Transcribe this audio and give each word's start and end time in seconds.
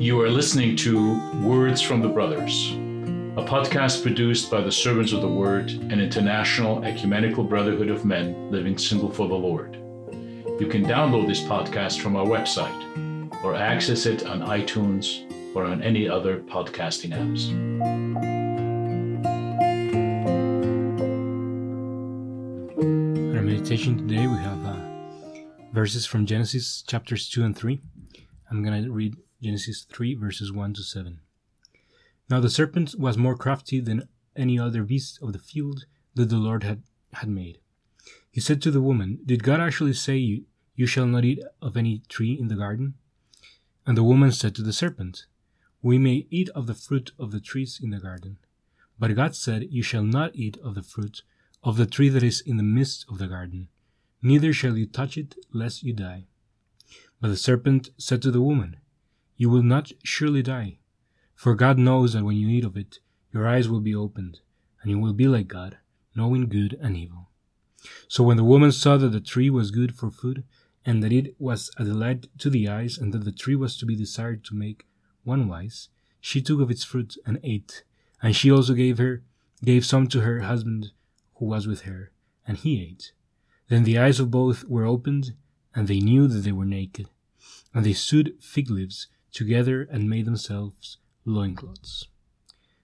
You 0.00 0.20
are 0.22 0.30
listening 0.30 0.76
to 0.76 1.20
Words 1.42 1.82
from 1.82 2.00
the 2.00 2.08
Brothers, 2.08 2.72
a 3.36 3.44
podcast 3.44 4.02
produced 4.02 4.50
by 4.50 4.62
the 4.62 4.72
Servants 4.72 5.12
of 5.12 5.20
the 5.20 5.28
Word, 5.28 5.70
an 5.70 6.00
international 6.00 6.82
ecumenical 6.84 7.44
brotherhood 7.44 7.90
of 7.90 8.04
men 8.04 8.50
living 8.50 8.78
single 8.78 9.10
for 9.10 9.28
the 9.28 9.34
Lord. 9.34 9.76
You 10.58 10.66
can 10.68 10.84
download 10.84 11.26
this 11.26 11.42
podcast 11.42 12.00
from 12.00 12.16
our 12.16 12.26
website 12.26 13.44
or 13.44 13.54
access 13.54 14.06
it 14.06 14.26
on 14.26 14.40
iTunes 14.40 15.24
or 15.54 15.64
on 15.64 15.82
any 15.82 16.08
other 16.08 16.40
podcasting 16.40 17.10
apps. 17.12 18.39
Meditation 23.50 23.98
today, 23.98 24.28
we 24.28 24.36
have 24.36 24.64
uh, 24.64 24.76
verses 25.72 26.06
from 26.06 26.24
Genesis 26.24 26.82
chapters 26.82 27.28
2 27.28 27.42
and 27.42 27.58
3. 27.58 27.80
I'm 28.48 28.62
going 28.62 28.84
to 28.84 28.92
read 28.92 29.16
Genesis 29.42 29.84
3, 29.92 30.14
verses 30.14 30.52
1 30.52 30.74
to 30.74 30.84
7. 30.84 31.18
Now 32.28 32.38
the 32.38 32.48
serpent 32.48 32.94
was 32.96 33.18
more 33.18 33.34
crafty 33.34 33.80
than 33.80 34.08
any 34.36 34.56
other 34.56 34.84
beast 34.84 35.18
of 35.20 35.32
the 35.32 35.40
field 35.40 35.86
that 36.14 36.26
the 36.26 36.36
Lord 36.36 36.62
had, 36.62 36.84
had 37.14 37.28
made. 37.28 37.58
He 38.30 38.40
said 38.40 38.62
to 38.62 38.70
the 38.70 38.80
woman, 38.80 39.18
Did 39.26 39.42
God 39.42 39.58
actually 39.58 39.94
say, 39.94 40.16
you, 40.16 40.44
you 40.76 40.86
shall 40.86 41.06
not 41.06 41.24
eat 41.24 41.42
of 41.60 41.76
any 41.76 42.02
tree 42.08 42.38
in 42.38 42.46
the 42.46 42.54
garden? 42.54 42.94
And 43.84 43.98
the 43.98 44.04
woman 44.04 44.30
said 44.30 44.54
to 44.54 44.62
the 44.62 44.72
serpent, 44.72 45.26
We 45.82 45.98
may 45.98 46.28
eat 46.30 46.50
of 46.50 46.68
the 46.68 46.74
fruit 46.74 47.10
of 47.18 47.32
the 47.32 47.40
trees 47.40 47.80
in 47.82 47.90
the 47.90 47.98
garden. 47.98 48.38
But 48.96 49.16
God 49.16 49.34
said, 49.34 49.66
You 49.70 49.82
shall 49.82 50.04
not 50.04 50.36
eat 50.36 50.56
of 50.62 50.76
the 50.76 50.84
fruit 50.84 51.22
of 51.62 51.76
the 51.76 51.86
tree 51.86 52.08
that 52.08 52.22
is 52.22 52.40
in 52.40 52.56
the 52.56 52.62
midst 52.62 53.04
of 53.08 53.18
the 53.18 53.26
garden, 53.26 53.68
neither 54.22 54.52
shall 54.52 54.76
you 54.76 54.86
touch 54.86 55.16
it, 55.18 55.34
lest 55.52 55.82
you 55.82 55.92
die. 55.92 56.24
But 57.20 57.28
the 57.28 57.36
serpent 57.36 57.90
said 57.98 58.22
to 58.22 58.30
the 58.30 58.40
woman, 58.40 58.76
You 59.36 59.50
will 59.50 59.62
not 59.62 59.92
surely 60.02 60.42
die, 60.42 60.78
for 61.34 61.54
God 61.54 61.78
knows 61.78 62.14
that 62.14 62.24
when 62.24 62.36
you 62.36 62.48
eat 62.48 62.64
of 62.64 62.76
it, 62.76 63.00
your 63.32 63.46
eyes 63.46 63.68
will 63.68 63.80
be 63.80 63.94
opened, 63.94 64.40
and 64.80 64.90
you 64.90 64.98
will 64.98 65.12
be 65.12 65.28
like 65.28 65.48
God, 65.48 65.78
knowing 66.14 66.48
good 66.48 66.78
and 66.80 66.96
evil. 66.96 67.28
So 68.08 68.24
when 68.24 68.36
the 68.36 68.44
woman 68.44 68.72
saw 68.72 68.96
that 68.96 69.08
the 69.08 69.20
tree 69.20 69.50
was 69.50 69.70
good 69.70 69.94
for 69.94 70.10
food, 70.10 70.44
and 70.84 71.02
that 71.02 71.12
it 71.12 71.34
was 71.38 71.70
a 71.76 71.84
delight 71.84 72.26
to 72.38 72.48
the 72.48 72.68
eyes, 72.68 72.96
and 72.96 73.12
that 73.12 73.24
the 73.24 73.32
tree 73.32 73.56
was 73.56 73.76
to 73.76 73.86
be 73.86 73.96
desired 73.96 74.44
to 74.44 74.54
make 74.54 74.86
one 75.24 75.46
wise, 75.46 75.88
she 76.20 76.40
took 76.40 76.60
of 76.60 76.70
its 76.70 76.84
fruit 76.84 77.16
and 77.26 77.38
ate, 77.42 77.84
and 78.22 78.34
she 78.34 78.50
also 78.50 78.74
gave 78.74 78.98
her 78.98 79.22
gave 79.62 79.84
some 79.84 80.06
to 80.06 80.22
her 80.22 80.40
husband 80.40 80.90
who 81.40 81.46
was 81.46 81.66
with 81.66 81.82
her, 81.82 82.12
and 82.46 82.58
he 82.58 82.80
ate. 82.80 83.12
Then 83.68 83.84
the 83.84 83.98
eyes 83.98 84.20
of 84.20 84.30
both 84.30 84.64
were 84.64 84.84
opened, 84.84 85.32
and 85.74 85.88
they 85.88 85.98
knew 85.98 86.28
that 86.28 86.40
they 86.40 86.52
were 86.52 86.66
naked. 86.66 87.08
And 87.74 87.84
they 87.84 87.94
sewed 87.94 88.34
fig 88.40 88.70
leaves 88.70 89.08
together 89.32 89.88
and 89.90 90.08
made 90.08 90.26
themselves 90.26 90.98
loincloths. 91.24 92.06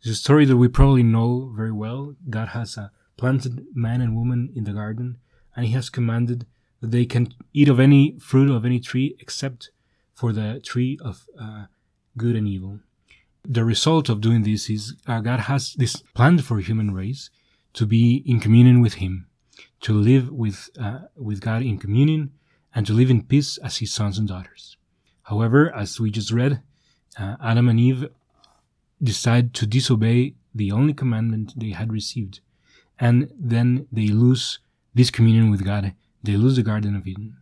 It's 0.00 0.10
a 0.10 0.14
story 0.14 0.46
that 0.46 0.56
we 0.56 0.68
probably 0.68 1.02
know 1.02 1.52
very 1.54 1.72
well. 1.72 2.14
God 2.30 2.48
has 2.48 2.78
uh, 2.78 2.88
planted 3.16 3.66
man 3.74 4.00
and 4.00 4.16
woman 4.16 4.50
in 4.56 4.64
the 4.64 4.72
garden, 4.72 5.18
and 5.54 5.66
He 5.66 5.72
has 5.72 5.90
commanded 5.90 6.46
that 6.80 6.90
they 6.90 7.04
can 7.04 7.34
eat 7.52 7.68
of 7.68 7.78
any 7.78 8.18
fruit 8.18 8.50
of 8.50 8.64
any 8.64 8.80
tree 8.80 9.16
except 9.20 9.70
for 10.14 10.32
the 10.32 10.60
tree 10.64 10.98
of 11.02 11.26
uh, 11.38 11.66
good 12.16 12.34
and 12.34 12.48
evil. 12.48 12.80
The 13.44 13.64
result 13.64 14.08
of 14.08 14.20
doing 14.20 14.42
this 14.42 14.70
is 14.70 14.94
uh, 15.06 15.20
God 15.20 15.40
has 15.40 15.74
this 15.74 15.96
planned 16.14 16.44
for 16.44 16.60
human 16.60 16.94
race 16.94 17.30
to 17.78 17.86
be 17.86 18.24
in 18.26 18.40
communion 18.40 18.80
with 18.80 18.94
Him, 18.94 19.28
to 19.82 19.92
live 19.92 20.30
with 20.30 20.68
uh, 20.80 21.02
with 21.16 21.40
God 21.40 21.62
in 21.62 21.78
communion, 21.78 22.32
and 22.74 22.84
to 22.86 22.92
live 22.92 23.08
in 23.08 23.22
peace 23.22 23.56
as 23.58 23.78
His 23.78 23.92
sons 23.92 24.18
and 24.18 24.26
daughters. 24.26 24.76
However, 25.30 25.72
as 25.72 26.00
we 26.00 26.10
just 26.10 26.32
read, 26.32 26.60
uh, 27.16 27.36
Adam 27.40 27.68
and 27.68 27.78
Eve 27.78 28.08
decide 29.00 29.54
to 29.54 29.64
disobey 29.64 30.34
the 30.52 30.72
only 30.72 30.92
commandment 30.92 31.54
they 31.56 31.70
had 31.70 31.92
received, 31.92 32.40
and 32.98 33.30
then 33.38 33.86
they 33.92 34.08
lose 34.08 34.58
this 34.92 35.12
communion 35.12 35.48
with 35.48 35.64
God. 35.64 35.94
They 36.24 36.36
lose 36.36 36.56
the 36.56 36.64
Garden 36.64 36.96
of 36.96 37.06
Eden. 37.06 37.36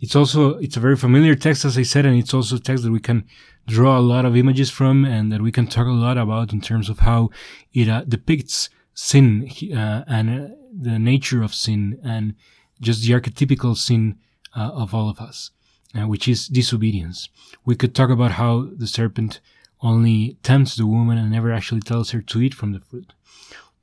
It's 0.00 0.14
also 0.14 0.58
it's 0.58 0.76
a 0.76 0.84
very 0.86 0.96
familiar 0.96 1.34
text, 1.34 1.64
as 1.64 1.76
I 1.76 1.82
said, 1.82 2.06
and 2.06 2.16
it's 2.16 2.34
also 2.34 2.54
a 2.54 2.60
text 2.60 2.84
that 2.84 2.92
we 2.92 3.00
can 3.00 3.24
draw 3.66 3.98
a 3.98 4.08
lot 4.14 4.26
of 4.26 4.36
images 4.36 4.70
from, 4.70 5.04
and 5.04 5.32
that 5.32 5.42
we 5.42 5.50
can 5.50 5.66
talk 5.66 5.88
a 5.88 6.00
lot 6.06 6.18
about 6.18 6.52
in 6.52 6.60
terms 6.60 6.88
of 6.88 7.00
how 7.00 7.30
it 7.72 7.88
uh, 7.88 8.04
depicts 8.04 8.70
sin 8.94 9.50
uh, 9.74 10.04
and 10.06 10.30
uh, 10.30 10.54
the 10.72 10.98
nature 10.98 11.42
of 11.42 11.54
sin 11.54 11.98
and 12.02 12.34
just 12.80 13.02
the 13.02 13.12
archetypical 13.12 13.76
sin 13.76 14.18
uh, 14.56 14.70
of 14.72 14.94
all 14.94 15.08
of 15.08 15.20
us, 15.20 15.50
uh, 15.94 16.06
which 16.06 16.28
is 16.28 16.48
disobedience. 16.48 17.28
We 17.64 17.76
could 17.76 17.94
talk 17.94 18.10
about 18.10 18.32
how 18.32 18.68
the 18.76 18.86
serpent 18.86 19.40
only 19.80 20.36
tempts 20.42 20.76
the 20.76 20.86
woman 20.86 21.18
and 21.18 21.30
never 21.30 21.52
actually 21.52 21.80
tells 21.80 22.10
her 22.10 22.20
to 22.22 22.40
eat 22.40 22.54
from 22.54 22.72
the 22.72 22.80
fruit. 22.80 23.12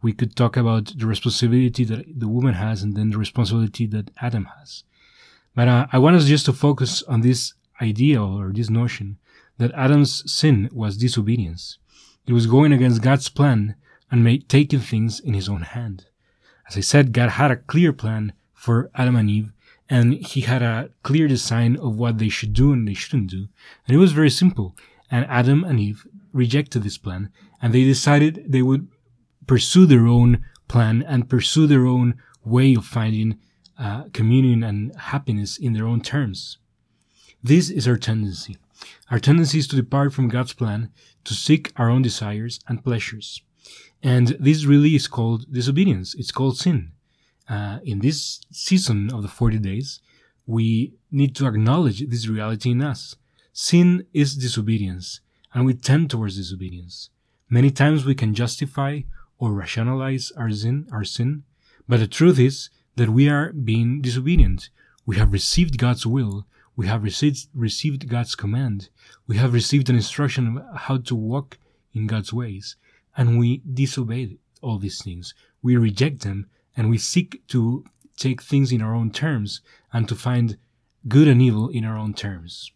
We 0.01 0.13
could 0.13 0.35
talk 0.35 0.55
about 0.55 0.97
the 0.97 1.05
responsibility 1.05 1.83
that 1.85 2.19
the 2.19 2.27
woman 2.27 2.53
has 2.53 2.81
and 2.81 2.95
then 2.95 3.09
the 3.09 3.17
responsibility 3.17 3.85
that 3.87 4.11
Adam 4.21 4.45
has. 4.57 4.83
But 5.55 5.67
uh, 5.67 5.87
I 5.91 5.99
want 5.99 6.15
us 6.15 6.25
just 6.25 6.45
to 6.45 6.53
focus 6.53 7.03
on 7.03 7.21
this 7.21 7.53
idea 7.81 8.21
or 8.23 8.51
this 8.53 8.69
notion 8.69 9.17
that 9.57 9.73
Adam's 9.73 10.31
sin 10.31 10.69
was 10.71 10.97
disobedience. 10.97 11.77
It 12.25 12.33
was 12.33 12.47
going 12.47 12.71
against 12.71 13.01
God's 13.01 13.27
plan 13.27 13.75
and 14.11 14.23
made, 14.23 14.49
taking 14.49 14.79
things 14.79 15.19
in 15.19 15.33
his 15.33 15.49
own 15.49 15.61
hand. 15.61 16.05
As 16.67 16.77
I 16.77 16.81
said, 16.81 17.13
God 17.13 17.31
had 17.31 17.51
a 17.51 17.55
clear 17.55 17.93
plan 17.93 18.33
for 18.53 18.89
Adam 18.95 19.15
and 19.15 19.29
Eve, 19.29 19.51
and 19.89 20.13
he 20.13 20.41
had 20.41 20.61
a 20.61 20.89
clear 21.03 21.27
design 21.27 21.77
of 21.77 21.97
what 21.97 22.17
they 22.17 22.29
should 22.29 22.53
do 22.53 22.71
and 22.71 22.87
they 22.87 22.93
shouldn't 22.93 23.31
do. 23.31 23.47
And 23.87 23.95
it 23.95 23.99
was 23.99 24.11
very 24.11 24.29
simple. 24.29 24.75
And 25.09 25.25
Adam 25.25 25.63
and 25.63 25.79
Eve 25.79 26.05
rejected 26.31 26.83
this 26.83 26.97
plan, 26.97 27.31
and 27.61 27.73
they 27.73 27.83
decided 27.83 28.45
they 28.47 28.61
would 28.61 28.87
pursue 29.47 29.85
their 29.87 30.05
own 30.05 30.45
plan 30.67 31.01
and 31.01 31.29
pursue 31.29 31.65
their 31.65 31.87
own 31.87 32.21
way 32.45 32.75
of 32.75 32.85
finding 32.85 33.39
uh, 33.79 34.03
communion 34.13 34.63
and 34.63 34.95
happiness 34.95 35.57
in 35.57 35.73
their 35.73 35.87
own 35.87 36.01
terms. 36.01 36.57
This 37.41 37.69
is 37.69 37.87
our 37.87 37.97
tendency. 37.97 38.57
Our 39.09 39.19
tendency 39.19 39.59
is 39.59 39.67
to 39.69 39.75
depart 39.75 40.13
from 40.13 40.29
God's 40.29 40.53
plan, 40.53 40.91
to 41.23 41.33
seek 41.33 41.71
our 41.77 41.89
own 41.89 42.01
desires 42.01 42.59
and 42.67 42.83
pleasures. 42.83 43.41
And 44.01 44.29
this 44.39 44.65
really 44.65 44.95
is 44.95 45.07
called 45.07 45.51
disobedience. 45.51 46.15
It's 46.15 46.31
called 46.31 46.57
sin. 46.57 46.91
Uh, 47.49 47.79
in 47.83 47.99
this 47.99 48.41
season 48.51 49.11
of 49.11 49.23
the 49.23 49.27
40 49.27 49.57
days, 49.59 49.99
we 50.45 50.93
need 51.11 51.35
to 51.35 51.47
acknowledge 51.47 52.07
this 52.07 52.27
reality 52.27 52.71
in 52.71 52.81
us. 52.81 53.15
Sin 53.51 54.05
is 54.13 54.35
disobedience, 54.35 55.19
and 55.53 55.65
we 55.65 55.73
tend 55.73 56.09
towards 56.09 56.37
disobedience. 56.37 57.09
Many 57.49 57.71
times 57.71 58.05
we 58.05 58.15
can 58.15 58.33
justify 58.33 59.01
or 59.39 59.51
rationalize 59.51 60.31
our 60.37 60.51
sin, 60.51 60.87
our 60.91 61.03
sin, 61.03 61.43
but 61.87 61.99
the 61.99 62.07
truth 62.07 62.39
is 62.39 62.69
that 62.95 63.09
we 63.09 63.27
are 63.27 63.51
being 63.51 64.01
disobedient. 64.01 64.69
We 65.05 65.15
have 65.17 65.33
received 65.33 65.77
God's 65.77 66.05
will. 66.05 66.45
We 66.75 66.87
have 66.87 67.03
received, 67.03 67.47
received 67.53 68.07
God's 68.07 68.35
command. 68.35 68.89
We 69.27 69.37
have 69.37 69.53
received 69.53 69.89
an 69.89 69.95
instruction 69.95 70.57
of 70.57 70.77
how 70.81 70.97
to 70.97 71.15
walk 71.15 71.57
in 71.93 72.07
God's 72.07 72.31
ways 72.31 72.75
and 73.17 73.39
we 73.39 73.61
disobey 73.71 74.37
all 74.61 74.77
these 74.77 75.01
things. 75.03 75.33
We 75.61 75.75
reject 75.77 76.21
them 76.21 76.47
and 76.75 76.89
we 76.89 76.97
seek 76.97 77.45
to 77.47 77.83
take 78.17 78.41
things 78.41 78.71
in 78.71 78.81
our 78.81 78.93
own 78.93 79.11
terms 79.11 79.61
and 79.91 80.07
to 80.07 80.15
find 80.15 80.57
good 81.07 81.27
and 81.27 81.41
evil 81.41 81.69
in 81.69 81.85
our 81.85 81.97
own 81.97 82.13
terms. 82.13 82.71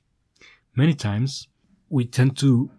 Many 0.75 0.93
times 0.93 1.47
we 1.89 2.05
tend 2.05 2.37
to 2.37 2.71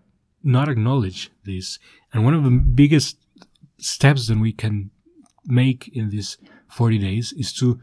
not 0.43 0.69
acknowledge 0.69 1.31
this. 1.44 1.78
And 2.12 2.25
one 2.25 2.34
of 2.34 2.44
the 2.44 2.50
biggest 2.50 3.19
steps 3.78 4.28
that 4.28 4.38
we 4.38 4.53
can 4.53 4.91
make 5.47 5.88
in 5.88 6.10
these 6.10 6.38
40 6.70 6.98
days 6.98 7.32
is 7.37 7.53
to 7.54 7.81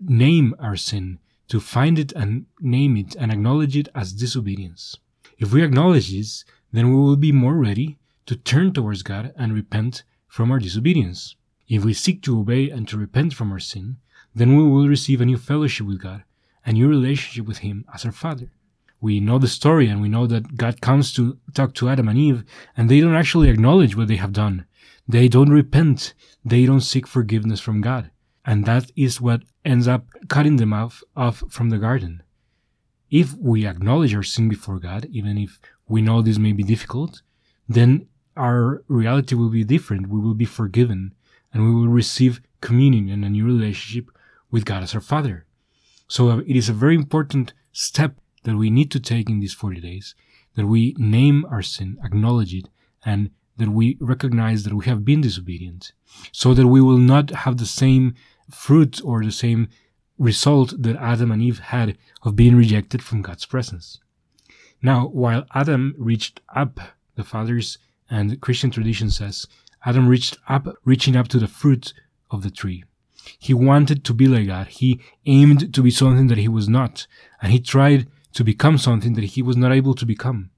name 0.00 0.54
our 0.58 0.76
sin, 0.76 1.18
to 1.48 1.60
find 1.60 1.98
it 1.98 2.12
and 2.12 2.46
name 2.60 2.96
it 2.96 3.14
and 3.16 3.30
acknowledge 3.32 3.76
it 3.76 3.88
as 3.94 4.12
disobedience. 4.12 4.96
If 5.38 5.52
we 5.52 5.62
acknowledge 5.62 6.12
this, 6.12 6.44
then 6.72 6.90
we 6.90 6.96
will 6.96 7.16
be 7.16 7.32
more 7.32 7.54
ready 7.54 7.98
to 8.26 8.36
turn 8.36 8.72
towards 8.72 9.02
God 9.02 9.32
and 9.36 9.52
repent 9.52 10.02
from 10.28 10.50
our 10.50 10.58
disobedience. 10.58 11.36
If 11.68 11.84
we 11.84 11.94
seek 11.94 12.22
to 12.22 12.38
obey 12.38 12.70
and 12.70 12.86
to 12.88 12.98
repent 12.98 13.34
from 13.34 13.52
our 13.52 13.58
sin, 13.58 13.96
then 14.34 14.56
we 14.56 14.64
will 14.64 14.88
receive 14.88 15.20
a 15.20 15.26
new 15.26 15.38
fellowship 15.38 15.86
with 15.86 16.02
God, 16.02 16.24
a 16.66 16.72
new 16.72 16.88
relationship 16.88 17.46
with 17.46 17.58
Him 17.58 17.84
as 17.94 18.04
our 18.04 18.12
Father. 18.12 18.50
We 19.00 19.20
know 19.20 19.38
the 19.38 19.48
story 19.48 19.88
and 19.88 20.00
we 20.00 20.08
know 20.08 20.26
that 20.26 20.56
God 20.56 20.80
comes 20.80 21.12
to 21.14 21.38
talk 21.52 21.74
to 21.74 21.88
Adam 21.88 22.08
and 22.08 22.18
Eve, 22.18 22.44
and 22.76 22.88
they 22.88 23.00
don't 23.00 23.14
actually 23.14 23.50
acknowledge 23.50 23.96
what 23.96 24.08
they 24.08 24.16
have 24.16 24.32
done. 24.32 24.66
They 25.06 25.28
don't 25.28 25.50
repent. 25.50 26.14
They 26.44 26.64
don't 26.66 26.80
seek 26.80 27.06
forgiveness 27.06 27.60
from 27.60 27.80
God. 27.80 28.10
And 28.46 28.64
that 28.64 28.90
is 28.96 29.20
what 29.20 29.42
ends 29.64 29.86
up 29.86 30.06
cutting 30.28 30.56
them 30.56 30.72
off, 30.72 31.02
off 31.16 31.42
from 31.50 31.70
the 31.70 31.78
garden. 31.78 32.22
If 33.10 33.34
we 33.34 33.66
acknowledge 33.66 34.14
our 34.14 34.22
sin 34.22 34.48
before 34.48 34.78
God, 34.78 35.06
even 35.10 35.38
if 35.38 35.60
we 35.86 36.02
know 36.02 36.20
this 36.22 36.38
may 36.38 36.52
be 36.52 36.62
difficult, 36.62 37.22
then 37.68 38.08
our 38.36 38.82
reality 38.88 39.34
will 39.34 39.50
be 39.50 39.64
different. 39.64 40.08
We 40.08 40.20
will 40.20 40.34
be 40.34 40.44
forgiven 40.44 41.14
and 41.52 41.64
we 41.64 41.74
will 41.74 41.88
receive 41.88 42.40
communion 42.60 43.08
and 43.08 43.24
a 43.24 43.28
new 43.28 43.44
relationship 43.44 44.10
with 44.50 44.64
God 44.64 44.82
as 44.82 44.94
our 44.94 45.00
Father. 45.00 45.46
So 46.08 46.30
uh, 46.30 46.38
it 46.38 46.56
is 46.56 46.68
a 46.68 46.72
very 46.72 46.94
important 46.94 47.52
step 47.72 48.16
that 48.44 48.56
we 48.56 48.70
need 48.70 48.90
to 48.92 49.00
take 49.00 49.28
in 49.28 49.40
these 49.40 49.54
40 49.54 49.80
days 49.80 50.14
that 50.54 50.66
we 50.66 50.94
name 50.98 51.44
our 51.50 51.62
sin, 51.62 51.98
acknowledge 52.04 52.54
it, 52.54 52.68
and 53.04 53.30
that 53.56 53.68
we 53.68 53.96
recognize 54.00 54.64
that 54.64 54.74
we 54.74 54.84
have 54.86 55.04
been 55.04 55.20
disobedient, 55.20 55.92
so 56.32 56.54
that 56.54 56.66
we 56.66 56.80
will 56.80 56.98
not 56.98 57.30
have 57.30 57.56
the 57.56 57.66
same 57.66 58.14
fruit 58.50 59.00
or 59.04 59.24
the 59.24 59.32
same 59.32 59.68
result 60.18 60.74
that 60.80 60.96
Adam 60.96 61.32
and 61.32 61.42
Eve 61.42 61.58
had 61.58 61.98
of 62.22 62.36
being 62.36 62.56
rejected 62.56 63.02
from 63.02 63.22
God's 63.22 63.46
presence. 63.46 64.00
Now, 64.82 65.06
while 65.08 65.46
Adam 65.54 65.94
reached 65.98 66.40
up, 66.54 66.78
the 67.16 67.24
fathers 67.24 67.78
and 68.10 68.40
Christian 68.40 68.70
tradition 68.70 69.10
says, 69.10 69.46
Adam 69.84 70.08
reached 70.08 70.38
up, 70.48 70.66
reaching 70.84 71.16
up 71.16 71.28
to 71.28 71.38
the 71.38 71.48
fruit 71.48 71.92
of 72.30 72.42
the 72.42 72.50
tree. 72.50 72.84
He 73.38 73.54
wanted 73.54 74.04
to 74.04 74.14
be 74.14 74.26
like 74.26 74.46
God. 74.46 74.68
He 74.68 75.00
aimed 75.26 75.72
to 75.74 75.82
be 75.82 75.90
something 75.90 76.26
that 76.28 76.38
he 76.38 76.48
was 76.48 76.68
not, 76.68 77.06
and 77.40 77.52
he 77.52 77.60
tried 77.60 78.06
to 78.34 78.44
become 78.44 78.78
something 78.78 79.14
that 79.14 79.24
he 79.24 79.42
was 79.42 79.56
not 79.56 79.72
able 79.72 79.94
to 79.94 80.06
become. 80.06 80.50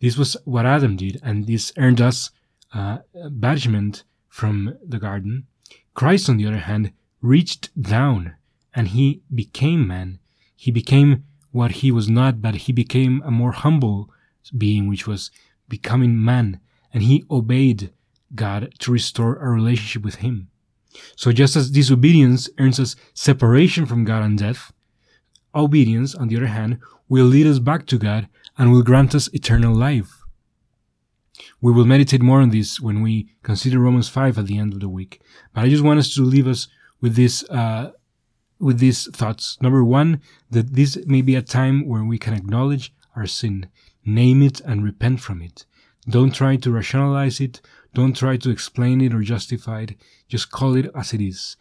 This 0.00 0.16
was 0.16 0.36
what 0.44 0.66
Adam 0.66 0.96
did, 0.96 1.20
and 1.22 1.46
this 1.46 1.72
earned 1.78 2.00
us 2.00 2.30
uh, 2.74 2.98
banishment 3.30 4.04
from 4.28 4.76
the 4.86 4.98
garden. 4.98 5.46
Christ, 5.94 6.28
on 6.28 6.36
the 6.36 6.46
other 6.46 6.58
hand, 6.58 6.92
reached 7.22 7.70
down 7.80 8.36
and 8.74 8.88
he 8.88 9.22
became 9.34 9.88
man. 9.88 10.18
He 10.54 10.70
became 10.70 11.24
what 11.50 11.70
he 11.80 11.90
was 11.90 12.08
not, 12.08 12.42
but 12.42 12.54
he 12.54 12.72
became 12.72 13.22
a 13.24 13.30
more 13.30 13.52
humble 13.52 14.10
being, 14.56 14.86
which 14.86 15.06
was 15.06 15.30
becoming 15.68 16.22
man, 16.22 16.60
and 16.96 17.04
he 17.04 17.24
obeyed 17.30 17.92
God 18.34 18.72
to 18.78 18.90
restore 18.90 19.36
a 19.36 19.50
relationship 19.50 20.02
with 20.02 20.14
him. 20.16 20.48
So 21.14 21.30
just 21.30 21.54
as 21.54 21.70
disobedience 21.70 22.48
earns 22.58 22.80
us 22.80 22.96
separation 23.12 23.84
from 23.84 24.06
God 24.06 24.22
and 24.22 24.38
death, 24.38 24.72
obedience, 25.54 26.14
on 26.14 26.28
the 26.28 26.38
other 26.38 26.46
hand, 26.46 26.78
will 27.06 27.26
lead 27.26 27.46
us 27.46 27.58
back 27.58 27.84
to 27.88 27.98
God 27.98 28.28
and 28.56 28.72
will 28.72 28.82
grant 28.82 29.14
us 29.14 29.28
eternal 29.34 29.74
life. 29.74 30.10
We 31.60 31.70
will 31.70 31.84
meditate 31.84 32.22
more 32.22 32.40
on 32.40 32.48
this 32.48 32.80
when 32.80 33.02
we 33.02 33.28
consider 33.42 33.78
Romans 33.78 34.08
5 34.08 34.38
at 34.38 34.46
the 34.46 34.56
end 34.56 34.72
of 34.72 34.80
the 34.80 34.88
week. 34.88 35.20
But 35.52 35.64
I 35.64 35.68
just 35.68 35.84
want 35.84 35.98
us 35.98 36.14
to 36.14 36.22
leave 36.22 36.46
us 36.46 36.66
with 37.02 37.14
this, 37.14 37.44
uh, 37.50 37.90
with 38.58 38.78
these 38.78 39.04
thoughts. 39.14 39.58
Number 39.60 39.84
one, 39.84 40.22
that 40.50 40.72
this 40.72 40.96
may 41.04 41.20
be 41.20 41.34
a 41.34 41.42
time 41.42 41.86
where 41.86 42.04
we 42.04 42.16
can 42.16 42.32
acknowledge 42.32 42.94
our 43.14 43.26
sin, 43.26 43.68
name 44.02 44.42
it, 44.42 44.60
and 44.60 44.82
repent 44.82 45.20
from 45.20 45.42
it. 45.42 45.66
Don't 46.08 46.34
try 46.34 46.56
to 46.56 46.70
rationalize 46.70 47.40
it. 47.40 47.60
Don't 47.92 48.16
try 48.16 48.36
to 48.36 48.50
explain 48.50 49.00
it 49.00 49.12
or 49.12 49.22
justify 49.22 49.82
it. 49.82 49.96
Just 50.28 50.52
call 50.52 50.76
it 50.76 50.90
as 50.94 51.12
it 51.12 51.20
is. 51.20 51.56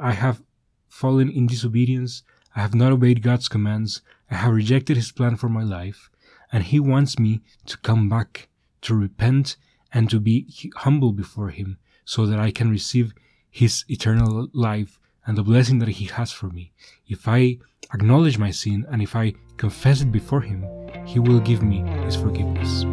I 0.00 0.12
have 0.12 0.42
fallen 0.88 1.28
in 1.30 1.46
disobedience. 1.48 2.22
I 2.54 2.60
have 2.60 2.74
not 2.74 2.92
obeyed 2.92 3.22
God's 3.22 3.48
commands. 3.48 4.02
I 4.30 4.36
have 4.36 4.52
rejected 4.52 4.96
His 4.96 5.10
plan 5.10 5.36
for 5.36 5.48
my 5.48 5.64
life. 5.64 6.10
And 6.52 6.62
He 6.64 6.78
wants 6.78 7.18
me 7.18 7.40
to 7.66 7.76
come 7.78 8.08
back, 8.08 8.48
to 8.82 8.94
repent, 8.94 9.56
and 9.92 10.08
to 10.10 10.20
be 10.20 10.46
humble 10.76 11.12
before 11.12 11.48
Him 11.48 11.78
so 12.04 12.26
that 12.26 12.38
I 12.38 12.52
can 12.52 12.70
receive 12.70 13.12
His 13.50 13.84
eternal 13.88 14.48
life 14.52 15.00
and 15.26 15.36
the 15.36 15.42
blessing 15.42 15.80
that 15.80 15.88
He 15.88 16.04
has 16.04 16.30
for 16.30 16.50
me. 16.50 16.72
If 17.08 17.26
I 17.26 17.58
acknowledge 17.92 18.38
my 18.38 18.50
sin 18.50 18.86
and 18.90 19.02
if 19.02 19.16
I 19.16 19.34
confess 19.56 20.02
it 20.02 20.12
before 20.12 20.42
Him, 20.42 20.64
He 21.04 21.18
will 21.18 21.40
give 21.40 21.62
me 21.62 21.80
His 22.04 22.14
forgiveness. 22.14 22.84